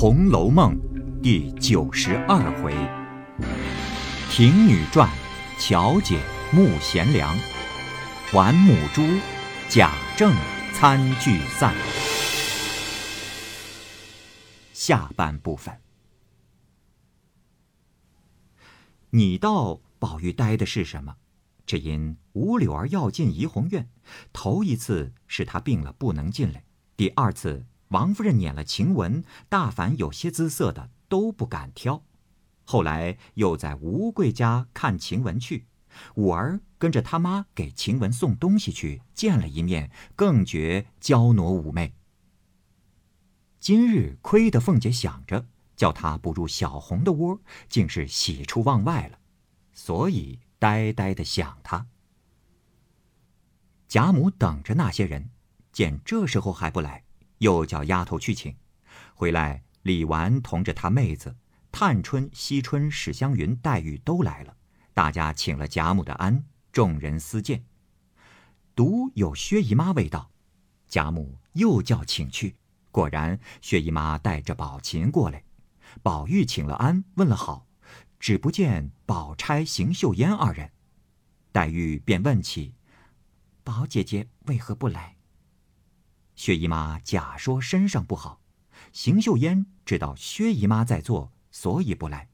[0.00, 0.76] 红楼梦》
[1.20, 2.72] 第九十二回：
[4.30, 5.10] 婷女传，
[5.58, 6.20] 巧姐
[6.52, 7.36] 慕贤良；
[8.30, 9.02] 还母猪，
[9.68, 10.32] 贾政
[10.72, 11.74] 参聚散。
[14.72, 15.80] 下半部分，
[19.10, 21.16] 你道宝玉呆的是什么？
[21.66, 23.90] 只因吴柳儿要进怡红院，
[24.32, 26.62] 头一次是他病了不能进来，
[26.96, 32.02] 第二次王夫人撵了晴雯，大凡有些姿色的都不敢挑。
[32.64, 35.66] 后来又在吴贵家看晴雯去，
[36.16, 41.94] 五儿跟着他妈给晴雯送东西去，见了一面，更觉娇挪妩媚。
[43.58, 45.46] 今日亏得凤姐想着
[45.76, 49.18] 叫她不入小红的窝，竟是喜出望外了，
[49.72, 50.40] 所以。
[50.60, 51.86] 呆呆的想她，
[53.86, 55.30] 贾母等着那些人，
[55.70, 57.04] 见这时候还不来，
[57.38, 58.54] 又叫丫头去请。
[59.14, 61.36] 回来，李纨同着他妹子
[61.72, 64.56] 探春、惜春、史湘云、黛玉都来了，
[64.94, 67.64] 大家请了贾母的安，众人私见。
[68.74, 70.30] 独有薛姨妈未到，
[70.86, 72.56] 贾母又叫请去，
[72.90, 75.42] 果然薛姨妈带着宝琴过来，
[76.02, 77.66] 宝玉请了安，问了好。
[78.20, 80.72] 只不见宝钗、邢岫烟二人，
[81.52, 82.74] 黛玉便问起
[83.62, 85.17] ：“宝姐姐为何不来？”
[86.38, 88.40] 薛姨妈假说身上不好，
[88.92, 92.28] 邢岫烟知道薛姨妈在做，所以不来。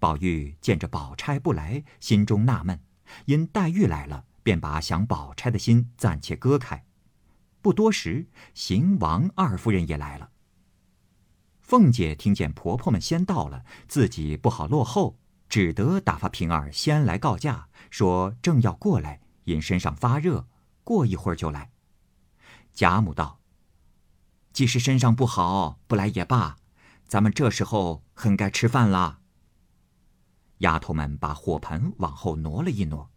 [0.00, 2.80] 宝玉见着宝钗不来，心中纳闷，
[3.26, 6.84] 因黛玉来了，便把想宝钗的心暂且割开。
[7.62, 10.30] 不多时，邢王二夫人也来了。
[11.60, 15.16] 凤姐听见婆婆们先到了，自己不好落后，
[15.48, 20.48] 只得打发平儿先来告假，说正要过来，因身上发热，
[20.82, 21.70] 过一会儿就来。
[22.80, 23.42] 贾母道
[24.54, 26.56] ：“即使身上不好，不来也罢，
[27.06, 29.20] 咱们这时候很该吃饭了。”
[30.60, 33.10] 丫头们把火盆往后挪了一挪，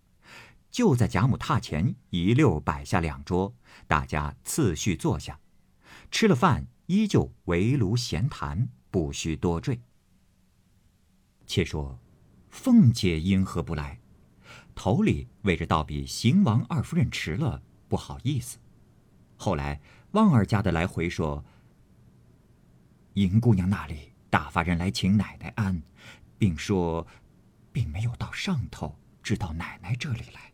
[0.70, 3.56] 就在贾母榻前一溜摆下两桌，
[3.88, 5.40] 大家次序坐下，
[6.12, 6.68] 吃了饭。
[6.88, 9.80] 依旧围炉闲谈，不需多赘。
[11.48, 11.98] 且说，
[12.52, 14.02] 凤姐因何不来？
[14.76, 18.58] 头里为着倒比邢王二夫人迟了，不好意思。
[19.38, 21.44] 后来旺儿家的来回说，
[23.14, 25.82] 银姑娘那里打发人来请奶奶安，
[26.38, 27.06] 并说，
[27.72, 30.54] 并没有到上头，只到奶奶这里来。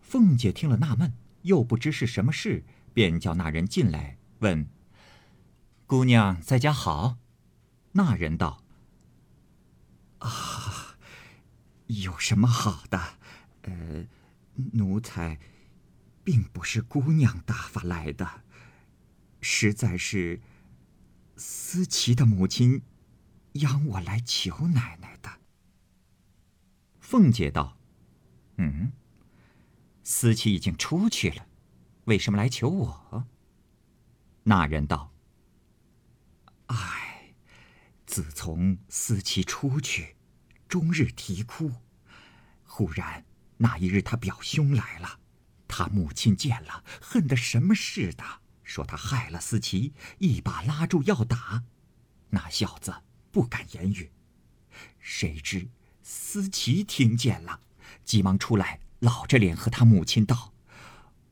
[0.00, 1.12] 凤姐听了纳闷，
[1.42, 4.18] 又不知是什么事，便叫那人进来。
[4.40, 4.68] 问
[5.86, 7.18] ：“姑娘在家好？”
[7.92, 8.62] 那人道
[10.18, 10.96] ：“啊，
[11.86, 13.18] 有什么好的？
[13.62, 14.06] 呃，
[14.72, 15.38] 奴才
[16.30, 18.44] 并不是姑娘打发来的，
[19.40, 20.40] 实在是
[21.36, 22.82] 思琪的母亲
[23.54, 25.40] 央我来求奶奶的。”
[27.02, 27.76] 凤姐道
[28.58, 28.92] ：“嗯，
[30.04, 31.48] 思琪已经出去了，
[32.04, 33.26] 为什么来求我？”
[34.44, 35.12] 那人道
[36.66, 37.34] ：“唉，
[38.06, 40.14] 自从思琪出去，
[40.68, 41.72] 终日啼哭。
[42.64, 43.26] 忽然
[43.56, 45.19] 那一日，他表兄来了，
[45.70, 48.24] 他母亲见了，恨得什么似的，
[48.64, 51.62] 说他害了思琪，一把拉住要打。
[52.30, 52.92] 那小子
[53.30, 54.10] 不敢言语。
[54.98, 55.68] 谁知
[56.02, 57.60] 思琪听见了，
[58.04, 60.52] 急忙出来，老着脸和他母亲道：‘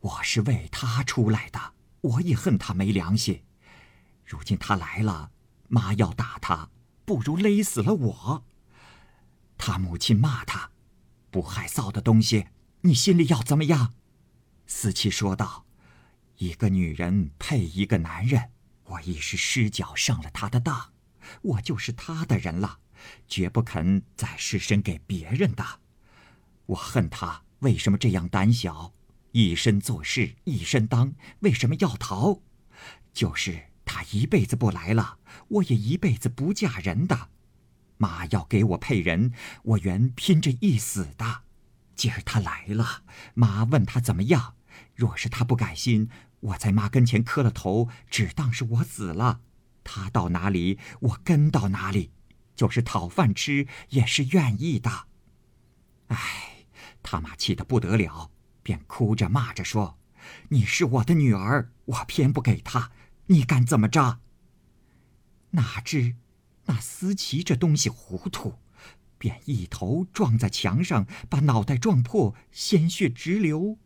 [0.00, 3.42] 我是为他出来的。’”我也恨他没良心，
[4.24, 5.32] 如今他来了，
[5.66, 6.70] 妈要打他，
[7.04, 8.44] 不如勒死了我。
[9.58, 10.70] 他母亲骂他，
[11.32, 12.46] 不害臊的东西，
[12.82, 13.94] 你心里要怎么样？
[14.70, 15.64] 思琪说道
[16.36, 18.50] ：“一个女人配一个男人，
[18.84, 20.92] 我一时失脚上了他的当，
[21.40, 22.78] 我就是他的人了，
[23.26, 25.64] 绝不肯再失身给别人的。
[26.66, 28.92] 我恨他为什么这样胆小。”
[29.32, 32.40] 一身做事一身当，为什么要逃？
[33.12, 35.18] 就是他一辈子不来了，
[35.48, 37.28] 我也一辈子不嫁人的。
[37.98, 39.32] 妈要给我配人，
[39.62, 41.42] 我原拼着一死的。
[41.94, 43.02] 今儿他来了，
[43.34, 44.54] 妈问他怎么样？
[44.98, 46.10] 若是他不改心，
[46.40, 49.42] 我在妈跟前磕了头，只当是我死了。
[49.84, 52.10] 他到哪里，我跟到哪里，
[52.56, 55.06] 就是讨饭吃也是愿意的。
[56.08, 56.66] 唉，
[57.00, 58.32] 他妈气得不得了。
[58.64, 60.00] 便哭着骂着说
[60.50, 62.90] ：“你是我的女儿，我偏不给她，
[63.26, 64.18] 你敢怎么着？”
[65.52, 66.16] 哪知
[66.66, 68.58] 那思琪这东西糊涂，
[69.16, 73.78] 便一头撞在墙上，把脑袋撞破，鲜血直流，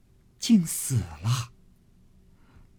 [0.43, 1.53] 竟死了。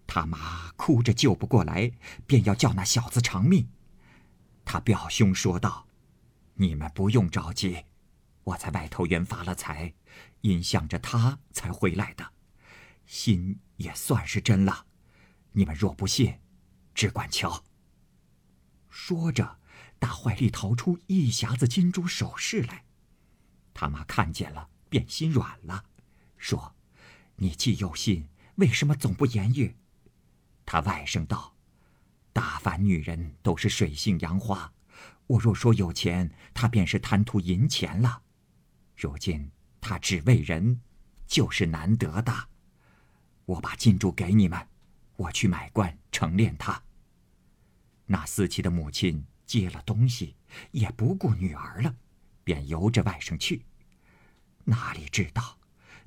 [0.05, 1.93] 他妈哭着救不过来，
[2.27, 3.69] 便要叫那小子偿命。
[4.65, 5.87] 他表兄说道
[6.55, 7.85] ：“你们不用着急，
[8.43, 9.93] 我在外头原发了财，
[10.41, 12.33] 因想着他才回来的，
[13.05, 14.85] 心也算是真了。
[15.53, 16.41] 你们若不信，
[16.93, 17.63] 只管瞧。”
[18.91, 19.59] 说着，
[19.97, 22.83] 大怀里掏出一匣子金珠首饰来。
[23.73, 25.85] 他妈看见了，便心软了，
[26.37, 26.75] 说
[27.35, 29.75] ：“你既有心，为什么总不言语？”
[30.65, 31.55] 他外甥道
[32.31, 34.71] ：“大凡女人都是水性杨花，
[35.27, 38.21] 我若说有钱，他便是贪图银钱了。
[38.95, 39.51] 如今
[39.81, 40.81] 他只为人，
[41.27, 42.49] 就是难得的。
[43.45, 44.67] 我把金珠给你们，
[45.15, 46.81] 我去买官成殓他。”
[48.05, 50.35] 那思琪的母亲接了东西，
[50.71, 51.95] 也不顾女儿了。
[52.45, 53.65] 便由着外甥去，
[54.65, 55.57] 哪里知道，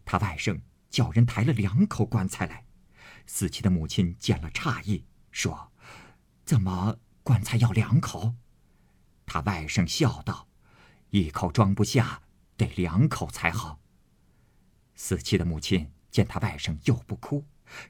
[0.05, 2.65] 他外甥叫人抬了两口棺材来。
[3.27, 5.73] 死妻的母亲见了诧异，说
[6.47, 8.35] ：“怎么棺材要两口？”
[9.27, 10.49] 他外甥笑道
[11.11, 12.23] ：“一口装不下，
[12.57, 13.81] 得两口才好。”
[14.95, 17.45] 死妻的母亲见他外甥又不哭，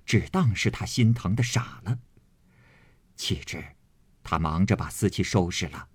[0.04, 1.98] 只当是他心疼的傻了。
[3.14, 3.76] 岂知，
[4.24, 5.88] 他忙着把死妻收拾了，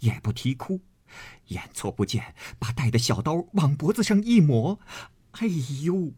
[0.00, 0.82] 也不啼哭。
[1.48, 4.78] 眼错不见，把带的小刀往脖子上一抹，
[5.32, 5.46] 哎
[5.82, 6.12] 呦，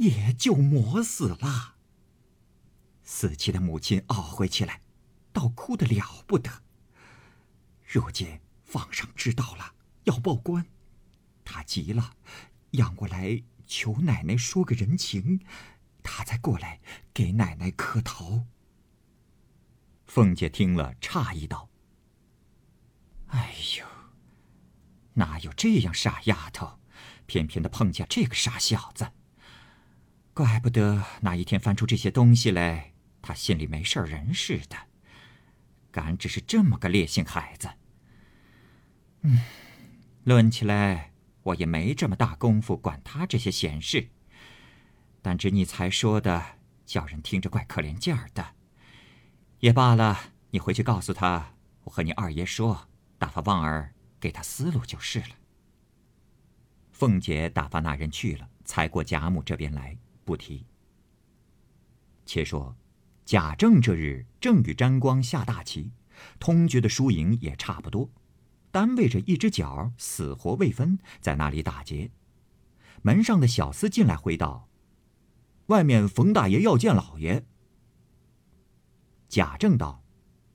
[0.00, 1.76] 也就磨死了。
[3.02, 4.80] 死妻的母亲懊悔起来，
[5.30, 6.62] 倒哭得了不得。
[7.86, 8.40] 如今
[8.72, 9.74] 皇上知道了，
[10.04, 10.64] 要报官，
[11.44, 12.14] 他急了，
[12.70, 15.40] 仰过来求奶奶说个人情，
[16.02, 16.80] 他才过来
[17.12, 18.46] 给奶奶磕头。
[20.06, 21.68] 凤姐听了，诧异道
[23.28, 23.86] ：“哎呦！”
[25.14, 26.80] 哪有这样傻丫头，
[27.26, 29.12] 偏偏的碰见这个傻小子。
[30.40, 34.76] 怪不得那一天翻出这些东西来，他心里没事人似的。
[35.90, 37.68] 敢只是这么个烈性孩子。
[39.20, 39.42] 嗯，
[40.24, 44.08] 论起来，我也没这么大功夫管他这些闲事。
[45.20, 46.42] 但只你才说的，
[46.86, 48.54] 叫人听着怪可怜劲儿的。
[49.58, 50.18] 也罢了，
[50.52, 51.52] 你回去告诉他，
[51.84, 52.88] 我和你二爷说，
[53.18, 53.92] 打发旺儿。
[54.18, 55.36] 给他思路就是了。
[56.92, 59.98] 凤姐打发那人去了，才过贾母这边来，
[60.30, 60.64] 不提。
[62.24, 62.76] 且说
[63.24, 65.90] 贾政这日正与沾光下大棋，
[66.38, 68.08] 通觉的输赢也差不多，
[68.70, 72.12] 单为着一只脚死活未分，在那里打劫。
[73.02, 74.68] 门上的小厮进来回道
[75.66, 77.44] ：“外面冯大爷要见老爷。”
[79.28, 80.04] 贾政道：“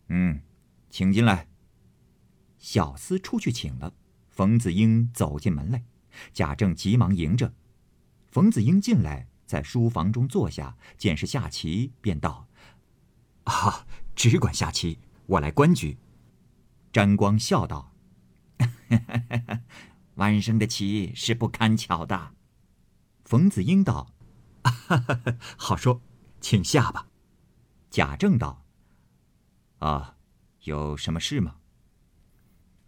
[0.07, 0.42] 嗯，
[0.89, 1.50] 请进来。”
[2.57, 3.94] 小厮出去请了，
[4.30, 5.83] 冯子英走进门来，
[6.31, 7.54] 贾政急忙迎着。
[8.31, 12.47] 冯子英进来，在书房中坐下，见是下棋，便道
[13.45, 15.97] ：“啊，只管下棋，我来观局。”
[16.92, 17.94] 詹光笑道
[20.15, 22.33] ：“晚生的棋是不堪巧的。”
[23.24, 24.13] 冯子英道
[25.57, 26.01] ：“好说，
[26.41, 27.07] 请下吧。”
[27.91, 28.65] 贾政道
[29.80, 30.18] ：“啊，
[30.63, 31.57] 有什么事吗？”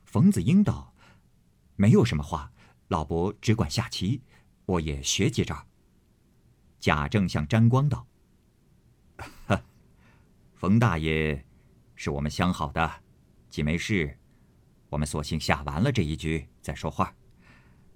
[0.06, 0.94] 冯子英道
[1.76, 2.52] ：“没有什么话，
[2.88, 4.24] 老伯只管下棋，
[4.66, 5.68] 我也学几招。”
[6.80, 8.08] 贾政向沾光道
[9.48, 9.62] ：“哈
[10.54, 11.46] 冯大爷
[11.96, 13.04] 是我们相好的，
[13.50, 14.18] 既没事，
[14.90, 17.16] 我们索性下完了这一局再说话。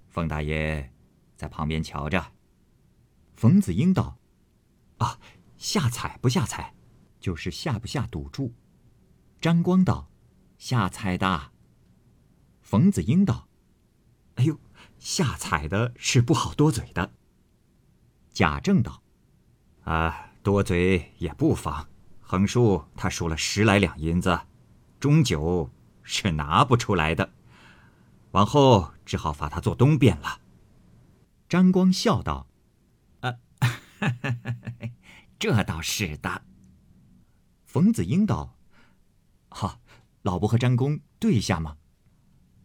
[0.08, 0.92] 冯大爷
[1.36, 2.32] 在旁边瞧着。”
[3.34, 4.18] 冯子英道
[4.98, 5.18] ：“啊，
[5.56, 6.74] 下彩不下彩，
[7.18, 8.52] 就是下不下赌注。”
[9.40, 10.10] 沾光道
[10.58, 11.52] ：“下彩的。”
[12.60, 13.48] 冯子英道
[14.36, 14.60] ：“哎呦，
[14.98, 17.14] 下彩的是不好多嘴的。”
[18.32, 19.02] 贾政道
[19.84, 21.88] ：“啊，多嘴也不妨。
[22.20, 24.40] 横竖他输了十来两银子，
[24.98, 25.70] 终究
[26.02, 27.30] 是拿不出来的。
[28.30, 30.40] 往后只好罚他做东边了。”
[31.48, 32.46] 张光笑道
[33.20, 33.34] ：“啊，
[35.38, 36.42] 这倒是的。”
[37.66, 38.56] 冯子英道
[39.50, 39.80] ：“哈，
[40.22, 41.76] 老伯和张公对下吗？”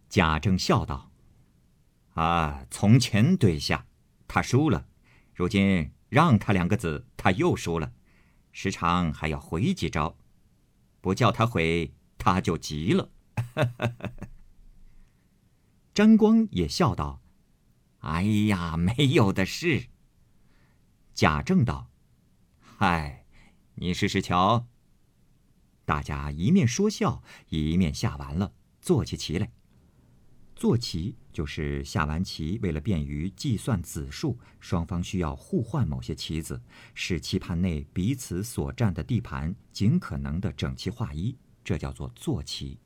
[0.08, 1.10] 贾政笑道
[2.14, 3.86] ：“啊，从前对下，
[4.26, 4.86] 他输了；
[5.38, 7.92] 如今让他两个子，他又输了，
[8.50, 10.18] 时常还要回几招，
[11.00, 13.08] 不叫他回，他就急了。
[15.94, 17.22] ”沾光也笑道
[18.02, 19.90] ：“哎呀，没有的事。”
[21.14, 21.88] 贾政道
[22.58, 23.24] ：“嗨，
[23.76, 24.66] 你试试瞧。”
[25.86, 29.52] 大家一面说笑，一面下完了，坐起棋来。
[30.56, 36.60] 坐骑就是下完棋，为了便于计算子数，双方需要互换某些棋子，
[36.94, 42.80] 使棋盘内彼此所占的地盘尽可能的整齐划一，这叫做坐棋。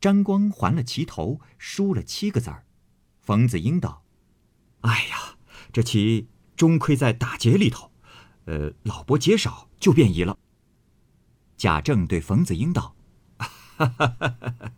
[0.00, 2.66] 沾光还了棋头，输了七个子儿。
[3.20, 4.02] 冯子英道
[4.82, 5.36] ：“哎呀，
[5.72, 6.26] 这棋
[6.56, 7.92] 终亏在打劫里头，
[8.46, 10.36] 呃，老伯劫少就便宜了。”
[11.56, 12.96] 贾政对冯子英道
[13.38, 14.72] ：“哈哈哈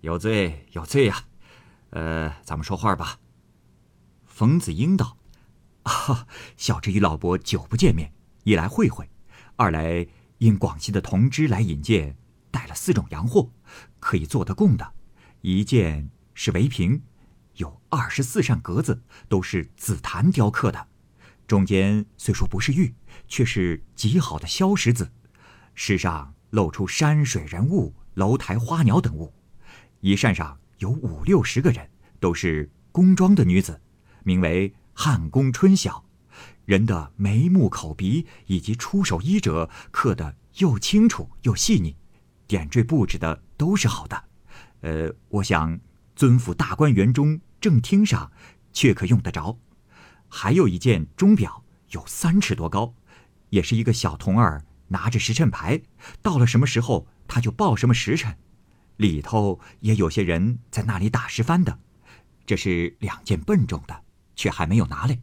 [0.00, 1.26] 有罪有罪呀，
[1.90, 3.18] 呃，咱们说话吧。”
[4.24, 5.18] 冯子英道
[5.84, 8.12] ：“啊，小侄与老伯久不见面，
[8.44, 9.10] 一来会会，
[9.56, 10.06] 二来
[10.38, 12.16] 因广西的同知来引荐，
[12.50, 13.50] 带了四种洋货。”
[14.00, 14.94] 可以做得供的，
[15.42, 17.02] 一件是围屏，
[17.56, 20.88] 有二十四扇格子，都是紫檀雕刻的，
[21.46, 22.94] 中间虽说不是玉，
[23.28, 25.12] 却是极好的硝石子，
[25.74, 29.34] 石上露出山水人物、楼台花鸟等物。
[30.00, 33.80] 一扇上有五六十个人，都是宫装的女子，
[34.24, 36.06] 名为汉宫春晓，
[36.64, 41.94] 人的眉目口鼻以及出手衣褶刻得又清楚又细腻，
[42.46, 43.42] 点缀布置的。
[43.58, 44.24] 都是好的，
[44.80, 45.78] 呃，我想
[46.16, 48.32] 尊府大观园中正厅上，
[48.72, 49.58] 却可用得着。
[50.30, 52.94] 还有一件钟表，有三尺多高，
[53.50, 55.82] 也是一个小童儿拿着时辰牌，
[56.22, 58.38] 到了什么时候他就报什么时辰。
[59.00, 61.78] 里头也有些人在那里打石幡的。
[62.44, 64.04] 这是两件笨重的，
[64.36, 65.18] 却还没有拿来。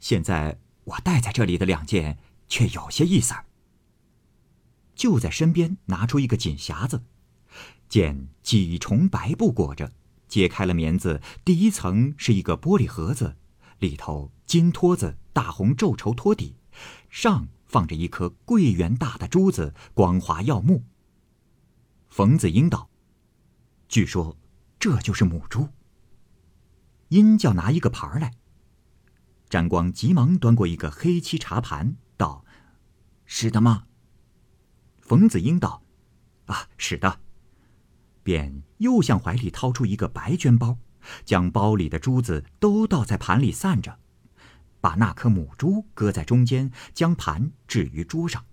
[0.00, 2.18] 现在我带在这里的两件，
[2.48, 3.32] 却有些意思。
[4.96, 7.04] 就在身边拿出一个锦匣子。
[7.88, 9.92] 见几重白布裹着，
[10.26, 13.36] 揭开了棉子，第一层是一个玻璃盒子，
[13.78, 16.56] 里头金托子，大红皱绸托底，
[17.08, 20.82] 上放着一颗桂圆大的珠子，光滑耀目。
[22.08, 22.88] 冯子英道
[23.94, 24.36] ：“据说
[24.80, 25.68] 这就是母猪。”
[27.10, 28.32] 殷叫拿一个盘来，
[29.48, 32.44] 沾光急忙端过一个黑漆茶盘，道
[33.24, 33.84] ：“是的吗？”
[34.98, 35.84] 冯子英道
[36.46, 37.20] ：“啊，是的。”
[38.24, 40.76] 便又向怀里掏出一个白绢包，
[41.24, 44.00] 将包里的珠子都倒在盘里散着，
[44.80, 48.44] 把那颗母珠搁在中间，将盘置于桌上。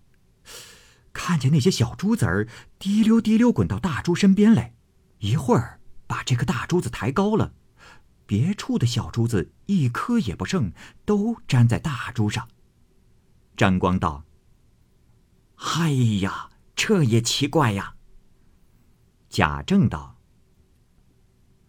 [1.12, 4.75] 看见那些小珠子儿滴溜滴溜滚到大珠身边来，
[5.22, 7.54] 一会儿把这个大珠子抬高了，
[8.25, 10.74] 别处的小珠子一颗也不剩，
[11.06, 12.50] 都粘在大珠上。
[13.56, 14.25] 张光道
[15.78, 17.96] ：“哎呀，这也奇怪呀。”
[19.30, 20.18] 贾政道：“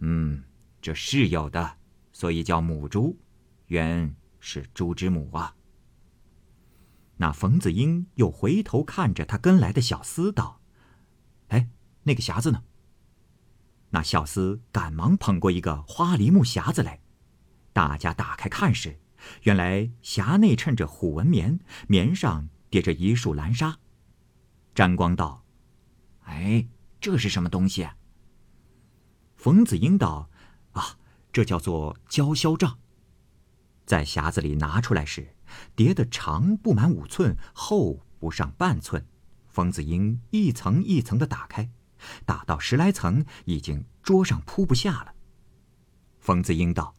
[0.00, 0.42] 嗯，
[0.80, 1.76] 这是有的，
[2.10, 3.18] 所以叫母猪，
[3.66, 5.54] 原是猪之母啊。”
[7.18, 10.62] 那冯子英又回头看着他跟来的小厮道
[11.48, 11.68] ：“哎，
[12.04, 12.64] 那个匣子呢？”
[13.92, 17.00] 那小厮赶忙捧过一个花梨木匣子来，
[17.72, 19.00] 大家打开看时，
[19.44, 23.78] 原来匣内衬着虎纹棉，棉上叠着一束蓝纱。
[24.74, 25.44] 沾光道
[26.26, 26.68] ：“哎。”
[27.02, 27.88] 这是什么东西？
[29.34, 30.30] 冯子英道
[30.70, 30.96] ：“啊，
[31.32, 32.78] 这叫做焦销帐。
[33.84, 35.34] 在匣子里拿出来时，
[35.74, 39.04] 叠的长不满五寸，厚不上半寸。
[39.48, 41.72] 冯子英一层一层的打开，
[42.24, 45.14] 打到十来层，已经桌上铺不下了。
[46.18, 46.94] 冯子英道：“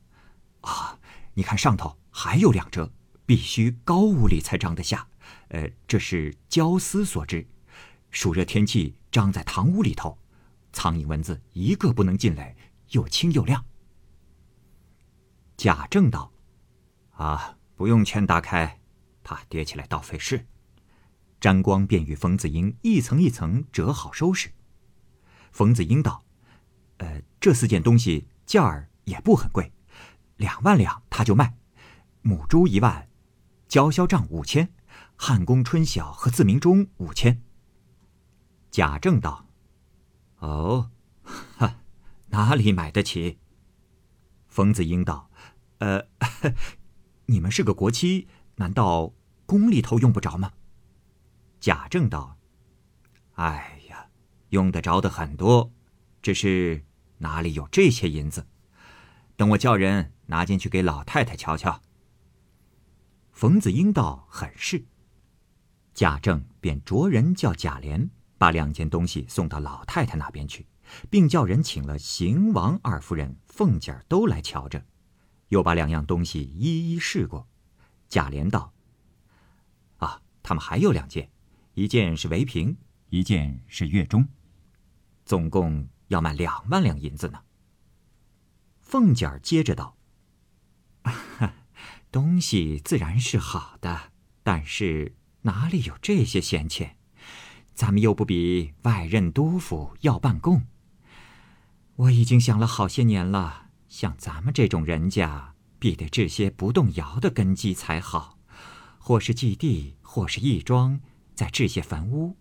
[0.61, 0.99] 啊，
[1.33, 2.91] 你看上头还有两折，
[3.25, 5.07] 必须高屋里才张得下。
[5.49, 7.47] 呃，这是焦丝所制。”
[8.11, 10.19] 暑热天气，张在堂屋里头，
[10.71, 12.55] 苍蝇蚊子一个不能进来，
[12.89, 13.65] 又清又亮。
[15.57, 16.31] 贾政道
[17.15, 18.79] ：“啊，不用全打开，
[19.23, 20.45] 怕叠起来倒费事。”
[21.41, 24.51] 沾光便与冯子英一层一层折好收拾。
[25.53, 26.25] 冯子英道
[26.97, 29.71] ：“呃，这四件东西价儿也不很贵，
[30.35, 31.55] 两万两他就卖。
[32.23, 33.07] 母猪一万，
[33.67, 34.73] 交销账五千，
[35.15, 37.41] 汉宫春晓和自鸣钟五千。”
[38.71, 39.45] 贾政道
[40.39, 40.89] ：“哦，
[41.23, 41.75] 哈，
[42.29, 43.37] 哪里买得起？”
[44.49, 45.29] 冯子英道
[45.77, 46.07] ：“呃，
[47.27, 49.13] 你们是个国戚，难道
[49.45, 50.53] 宫里头用不着吗？”
[51.61, 52.37] 贾政道
[53.35, 53.79] ：“哎，
[54.53, 55.71] 用得着的很多，
[56.21, 56.85] 只是
[57.17, 58.45] 哪里有这些银子？
[59.35, 61.81] 等我叫人拿进去给老太太瞧瞧。”
[63.33, 64.85] 冯子英道：“很是。”
[65.95, 68.09] 贾政便着人叫贾琏。
[68.35, 70.65] 把两件东西送到老太太那边去，
[71.09, 74.83] 并叫人请了邢王二夫人、凤姐儿都来瞧着，
[75.47, 77.47] 又把两样东西一一试过。
[78.09, 78.73] 贾琏道
[79.99, 81.31] ：“啊，他们还有两件，
[81.73, 82.75] 一件是围屏，
[83.07, 84.27] 一件是月钟，
[85.25, 87.41] 总共要卖两万两银子呢。”
[88.81, 89.97] 凤姐儿接着道
[92.11, 94.11] ：“东西自然是好的，
[94.43, 96.97] 但是哪里有这些闲钱？
[97.73, 100.67] 咱们又不比外任督府要办供。
[101.95, 108.37] 我已经想了好些年了，像咱们这种人家，必得置些不动摇的根基才好，
[108.99, 111.01] 或是祭地，或是义庄，
[111.33, 112.37] 再置些坟屋。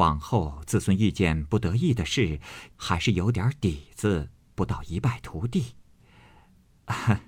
[0.00, 2.40] 往后子孙遇见不得意的事，
[2.74, 5.74] 还是有点底子，不到一败涂地。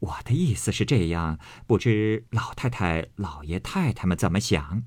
[0.00, 4.82] 我的意思是这样，不知老太太、老爷太太们怎么想？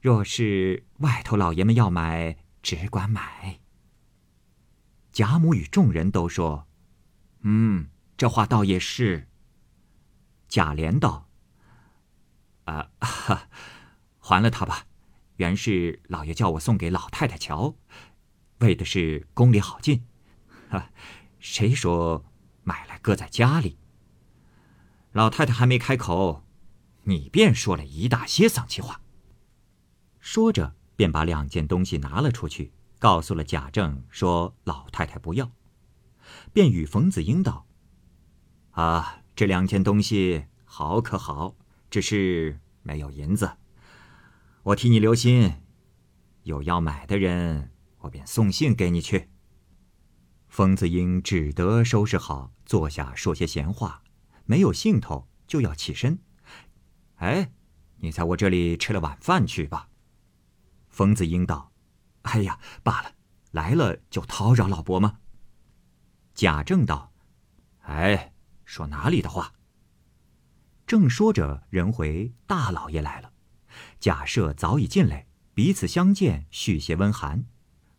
[0.00, 3.60] 若是外头老爷们要买，只管买。
[5.12, 6.66] 贾母与众人都说
[7.44, 9.28] ：“嗯，这话倒也是。”
[10.48, 11.28] 贾琏道
[12.64, 13.48] ：“啊，哈，
[14.18, 14.86] 还了他吧。
[15.36, 17.74] 原是老爷叫我送给老太太瞧，
[18.58, 20.04] 为的是宫里好进。
[20.68, 20.90] 哈，
[21.40, 22.24] 谁说
[22.62, 23.78] 买来搁在家里？
[25.12, 26.44] 老太太还没开口，
[27.04, 29.00] 你便说了一大些丧气话。”
[30.20, 32.72] 说着，便把两件东西拿了出去。
[33.00, 35.52] 告诉了贾政，说老太太不要，
[36.54, 37.66] 便与冯子英道
[38.72, 41.54] ：“啊，这两件东西好可好，
[41.90, 43.58] 只是没有银子。
[44.64, 45.52] 我替你留心，
[46.44, 49.28] 有要买的人，我便送信给你去。”
[50.48, 54.02] 冯子英只得收拾好，坐下说些闲话，
[54.46, 56.18] 没有兴头，就要起身。
[57.16, 57.52] 哎，
[57.98, 59.90] 你在我这里吃了晚饭去吧。
[60.88, 61.70] 冯子英道。
[62.22, 63.12] 哎呀，罢了，
[63.50, 65.18] 来了就叨扰老伯吗？
[66.34, 67.12] 贾政道
[67.84, 68.32] ：“哎，
[68.64, 69.52] 说哪里的话？”
[70.86, 73.33] 正说着，人回大老爷来了。
[74.00, 77.44] 贾赦早已进来，彼此相见，续些温寒。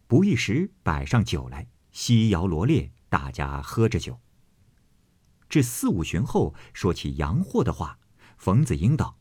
[0.08, 4.20] 不一时，摆上酒来，西摇罗列，大家喝着酒。
[5.50, 8.00] 至四五旬后，说起洋货的话，
[8.38, 9.18] 冯子英道：“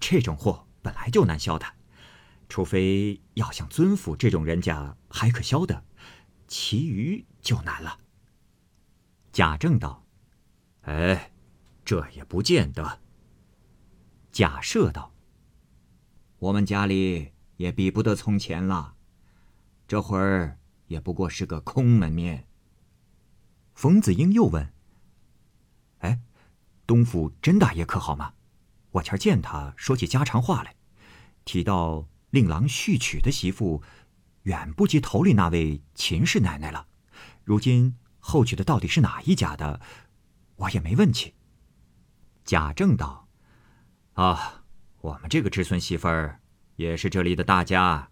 [0.00, 1.66] 这种货本来就难销的。”
[2.48, 5.84] 除非要像尊府这种人家还可销的，
[6.46, 7.98] 其余就难了。
[9.32, 10.04] 贾政道
[10.82, 11.32] ：“哎，
[11.82, 13.00] 这也不见得。”
[14.30, 15.14] 贾赦道
[16.42, 18.96] ：“我们家里也比不得从前了，
[19.86, 22.48] 这会儿也不过是个空门面。”
[23.74, 24.72] 冯子英又问
[26.00, 26.20] ：“哎，
[26.84, 28.34] 东府甄大爷可好吗？
[28.90, 30.74] 我前儿见他说起家常话来，
[31.44, 33.82] 提到……”令郎续娶的媳妇，
[34.44, 36.86] 远不及头里那位秦氏奶奶了。
[37.44, 39.82] 如今后娶的到底是哪一家的，
[40.56, 41.34] 我也没问起。
[42.42, 43.28] 贾政道
[44.14, 44.61] ：“啊，
[45.02, 46.40] 我们这个侄孙媳妇儿，
[46.76, 48.08] 也是这里的大家，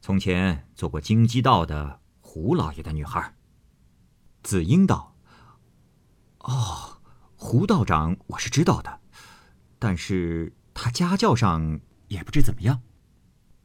[0.00, 3.34] 从前做过京畿道的胡老爷的女孩。”
[4.44, 5.16] 子英道
[6.38, 7.00] ：“哦，
[7.36, 9.00] 胡道长我是知道的，
[9.80, 12.80] 但是他家教上也不知怎么样。”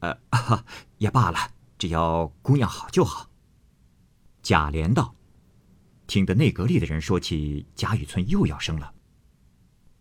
[0.00, 0.64] 呃，哈
[0.98, 1.38] 也罢了，
[1.78, 3.30] 只要姑娘好就好。
[4.42, 5.14] 贾琏道
[6.08, 8.94] ：“听得内阁里的人说起贾雨村又要生了。”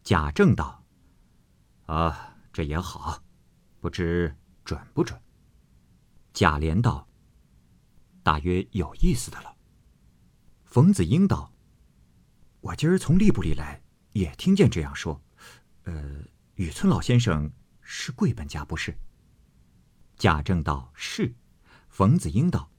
[0.04, 0.84] 贾政道
[1.86, 2.27] ：“啊，
[2.58, 3.24] 这也好，
[3.80, 5.22] 不知准不准。”
[6.34, 7.08] 贾琏道
[8.26, 9.56] ：“大约有意思的了。”
[10.66, 11.54] 冯子英道
[12.62, 13.80] ：“我今儿从吏部里来，
[14.14, 15.22] 也听见这样说。
[15.84, 16.24] 呃，
[16.56, 18.98] 雨村老先生是贵本家，不是？”
[20.18, 21.36] 贾政道：“是。”
[21.90, 22.72] 冯子英道：“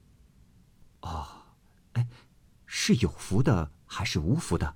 [1.02, 1.24] 哦，
[1.92, 2.04] 哎，
[2.66, 4.74] 是有福的还是无福的？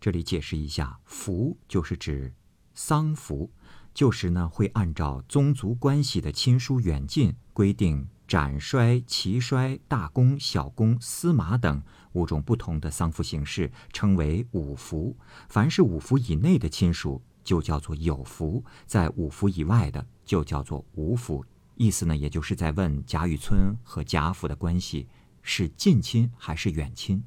[0.00, 2.34] 这里解释一下，福就是指
[2.74, 3.52] 丧服，
[3.94, 11.80] 就是呢会按照宗族关系的亲疏远近规定斩衰、齐衰、大功、小功、司马等
[12.12, 15.16] 五种不同的丧服形式，称为五服。
[15.48, 21.44] 凡是五服以内的亲属，就叫做有服；在五服以外的，就叫做无服。”
[21.76, 25.08] 意思呢，也就是在问贾雨村和贾府的关系
[25.42, 27.22] 是近亲还是远亲。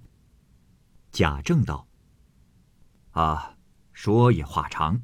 [1.11, 1.87] 贾政道
[3.11, 3.57] ：“啊，
[3.93, 5.01] 说也话长。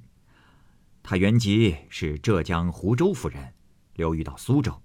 [1.03, 3.53] 他原籍是浙江湖州府人，
[3.95, 4.81] 流寓到苏州，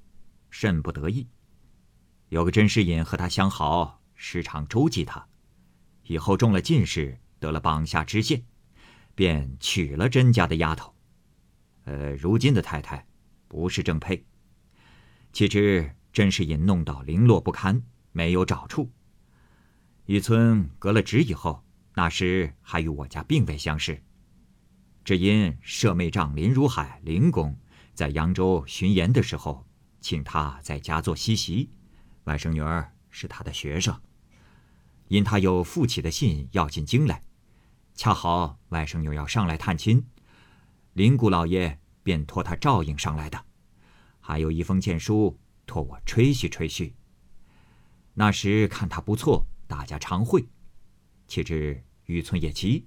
[0.50, 1.28] 甚不得意。
[2.28, 5.24] 有个甄士隐和他相好，时常周济他。
[6.02, 8.42] 以后中了进士，得了榜下知县，
[9.14, 10.92] 便娶了甄家的丫头。
[11.84, 13.06] 呃，如今的太太
[13.46, 14.26] 不是正配。”
[15.32, 18.90] 岂知甄士隐弄到零落不堪，没有找处。
[20.06, 24.02] 雨村革了职以后，那时还与我家并未相识。
[25.08, 27.58] 只因舍妹丈林如海林公
[27.94, 29.66] 在扬州巡盐的时候，
[30.02, 31.70] 请他在家做西席，
[32.24, 33.98] 外甥女儿是他的学生。
[35.06, 37.22] 因他有父亲的信要进京来，
[37.94, 40.04] 恰好外甥女要上来探亲，
[40.92, 43.42] 林姑老爷便托他照应上来的，
[44.20, 46.94] 还有一封荐书托我吹嘘吹嘘。
[48.12, 50.46] 那时看他不错，大家常会。
[51.26, 52.86] 岂知雨村也急，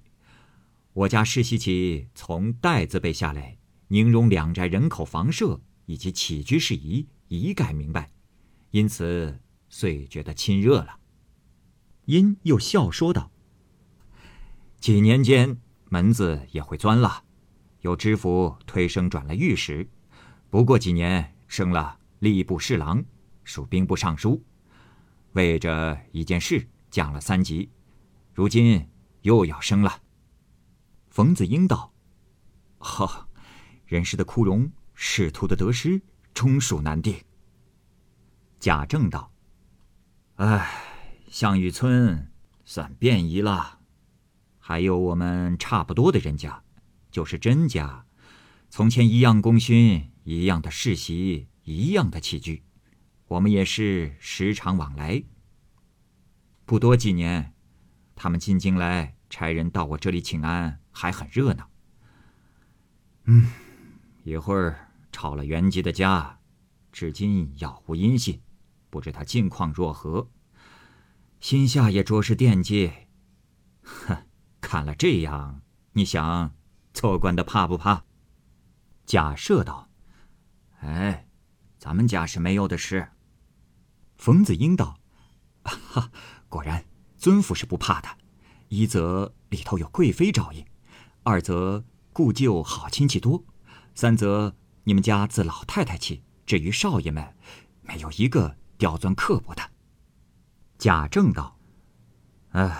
[0.94, 3.56] 我家世袭起从代字辈下来，
[3.88, 8.10] 宁荣两宅人口房舍以及起居事宜一概明白，
[8.72, 10.98] 因此遂觉得亲热了。
[12.04, 13.30] 因又笑说道
[14.80, 15.56] ：“几年间
[15.88, 17.24] 门子也会钻了，
[17.80, 19.88] 有知府推升转了御史，
[20.50, 23.02] 不过几年升了吏部侍郎，
[23.44, 24.44] 属兵部尚书，
[25.32, 27.70] 为着一件事降了三级，
[28.34, 28.86] 如今
[29.22, 30.00] 又要升了。”
[31.12, 31.92] 冯子英道
[32.80, 33.28] ：“哈，
[33.84, 36.00] 人世的枯荣，仕途的得失，
[36.32, 37.14] 终属难定。”
[38.58, 39.30] 贾政道
[40.36, 40.88] ：“唉。”
[41.28, 42.30] 项羽村
[42.64, 43.80] 算便宜了，
[44.58, 46.62] 还有我们差不多的人家，
[47.10, 48.04] 就是甄家，
[48.68, 52.62] 从前一样功勋，一样的世袭，一样的起居，
[53.28, 55.24] 我们也是时常往来。
[56.66, 57.54] 不多几年，
[58.14, 61.68] 他们进京来，差人到我这里请安，还很热闹。
[63.24, 63.50] 嗯，
[64.24, 66.38] 一会儿吵了袁吉的家，
[66.92, 68.40] 至今杳无音信，
[68.90, 70.30] 不知他近况若何。
[71.40, 72.92] 心下也着实惦记，
[73.82, 74.26] 哼！
[74.60, 76.54] 看了这样，你想
[76.94, 78.04] 做官的怕不怕？
[79.04, 79.90] 假设道
[80.80, 81.26] ：“哎，
[81.78, 83.10] 咱们家是没有的事。”
[84.16, 85.00] 冯子英道
[85.64, 86.12] ：“哈，
[86.48, 86.84] 果然，
[87.16, 88.08] 尊父是不怕的。
[88.68, 90.64] 一则里头有贵妃照应，
[91.24, 93.44] 二则故旧好亲戚多，
[93.94, 97.36] 三则你们家自老太太起，至于少爷们，
[97.82, 99.62] 没有一个刁钻刻薄的。”
[100.78, 101.56] 贾政道
[102.50, 102.76] ：“唉，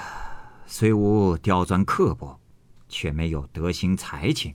[0.67, 2.41] 虽无刁钻刻薄，
[2.89, 4.53] 却没有德行才情，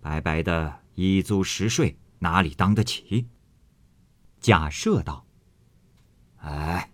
[0.00, 3.26] 白白的一租十税，哪里当得起？”
[4.38, 5.26] 贾赦道
[6.38, 6.88] ：“哎，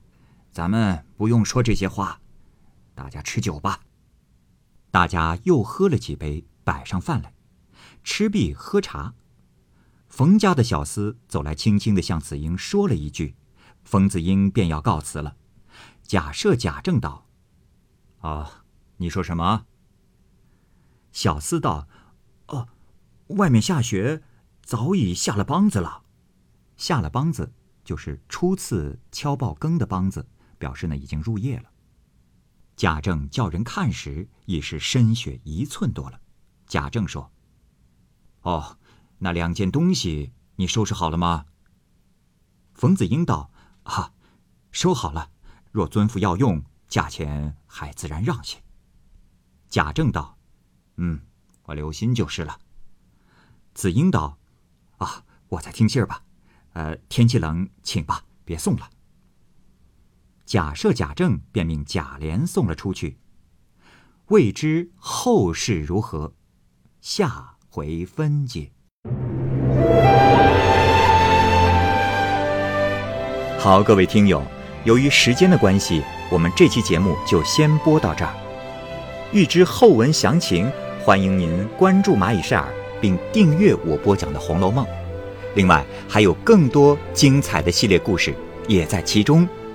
[0.51, 2.19] 咱们不用说这些话，
[2.95, 3.79] 大家吃酒吧。”
[4.95, 7.35] 大家又喝了几杯，摆上饭来，
[8.05, 9.13] 吃毕喝茶。
[10.07, 13.35] 冯家的小厮走来，轻轻的向子英说了一句，
[13.83, 15.35] 冯子英便要告辞了。
[16.05, 17.27] 假设贾政道
[18.23, 18.65] ：“啊，
[18.99, 19.67] 你说什么？”
[21.11, 21.89] 小厮道
[22.47, 22.69] ：“哦，
[23.31, 24.23] 外面下雪，
[24.63, 26.05] 早已下了梆子了。
[26.77, 27.53] 下了梆子，
[27.85, 30.25] 就是初次敲报更的梆子，
[30.57, 31.65] 表示呢已经入夜了。”
[32.77, 36.21] 贾政叫人看时，已是深雪一寸多了。
[36.67, 37.33] 贾政说
[38.43, 38.79] ：“哦，
[39.19, 41.47] 那两件东西你收拾好了吗？”
[42.75, 43.51] 冯子英道
[43.85, 44.13] ：“啊，
[44.73, 45.31] 收好了。”
[45.71, 48.63] 若尊父要用，价钱还自然让些。
[49.69, 50.39] 贾政道
[50.97, 51.21] ：“嗯，
[51.65, 52.61] 我留心就是了。”
[53.75, 54.39] 子英道
[54.99, 56.23] ：“啊，我再听信儿吧。
[56.75, 58.91] 呃，天气冷，请吧，别送了。”
[60.47, 63.17] 假设、贾政便命贾琏送了出去。
[64.27, 66.35] 未知后事如何，
[67.01, 68.71] 下回分解。
[73.59, 74.43] 好，各位听友。
[74.85, 78.35] 由于时间的关系，我们这期节目就先播到这儿。
[79.33, 80.71] 欲知后文详情，
[81.03, 82.69] 欢迎您关注蚂蚁晒尔，
[83.01, 84.85] 并订阅我播讲的《红楼梦》。
[85.55, 88.35] 另外，还有更多精彩的系列故事
[88.69, 89.49] 也在其中，